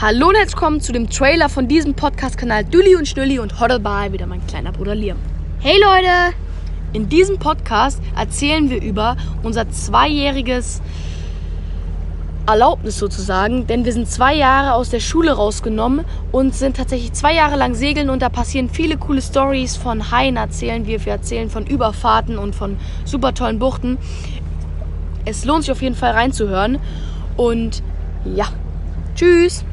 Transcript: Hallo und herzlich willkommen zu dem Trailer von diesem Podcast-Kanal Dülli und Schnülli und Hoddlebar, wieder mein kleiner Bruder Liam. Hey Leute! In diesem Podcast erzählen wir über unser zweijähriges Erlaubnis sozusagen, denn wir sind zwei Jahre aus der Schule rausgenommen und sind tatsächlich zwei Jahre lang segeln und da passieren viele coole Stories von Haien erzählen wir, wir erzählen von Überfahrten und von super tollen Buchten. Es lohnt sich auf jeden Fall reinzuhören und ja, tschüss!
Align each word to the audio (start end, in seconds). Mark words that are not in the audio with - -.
Hallo 0.00 0.28
und 0.28 0.36
herzlich 0.36 0.54
willkommen 0.54 0.80
zu 0.80 0.92
dem 0.92 1.10
Trailer 1.10 1.48
von 1.48 1.66
diesem 1.66 1.92
Podcast-Kanal 1.92 2.62
Dülli 2.62 2.94
und 2.94 3.08
Schnülli 3.08 3.40
und 3.40 3.58
Hoddlebar, 3.58 4.12
wieder 4.12 4.28
mein 4.28 4.46
kleiner 4.46 4.70
Bruder 4.70 4.94
Liam. 4.94 5.16
Hey 5.58 5.74
Leute! 5.82 6.36
In 6.92 7.08
diesem 7.08 7.40
Podcast 7.40 8.00
erzählen 8.16 8.70
wir 8.70 8.80
über 8.80 9.16
unser 9.42 9.68
zweijähriges 9.70 10.80
Erlaubnis 12.46 12.96
sozusagen, 12.96 13.66
denn 13.66 13.84
wir 13.84 13.92
sind 13.92 14.08
zwei 14.08 14.36
Jahre 14.36 14.74
aus 14.74 14.90
der 14.90 15.00
Schule 15.00 15.32
rausgenommen 15.32 16.04
und 16.30 16.54
sind 16.54 16.76
tatsächlich 16.76 17.12
zwei 17.14 17.34
Jahre 17.34 17.56
lang 17.56 17.74
segeln 17.74 18.08
und 18.08 18.22
da 18.22 18.28
passieren 18.28 18.70
viele 18.70 18.98
coole 18.98 19.20
Stories 19.20 19.76
von 19.76 20.12
Haien 20.12 20.36
erzählen 20.36 20.86
wir, 20.86 21.04
wir 21.04 21.12
erzählen 21.14 21.50
von 21.50 21.66
Überfahrten 21.66 22.38
und 22.38 22.54
von 22.54 22.76
super 23.04 23.34
tollen 23.34 23.58
Buchten. 23.58 23.98
Es 25.24 25.44
lohnt 25.44 25.64
sich 25.64 25.72
auf 25.72 25.82
jeden 25.82 25.96
Fall 25.96 26.12
reinzuhören 26.12 26.78
und 27.36 27.82
ja, 28.24 28.46
tschüss! 29.16 29.64